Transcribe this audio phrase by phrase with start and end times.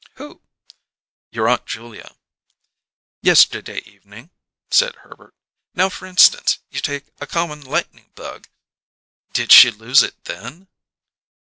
[0.15, 0.41] "Who?"
[1.31, 2.15] "Your Aunt Julia."
[3.21, 4.31] "Yesterday evening,"
[4.71, 5.35] said Herbert.
[5.75, 8.47] "Now, f'r instance, you take a common lightning bug"
[9.33, 10.69] "Did she lose it, then?"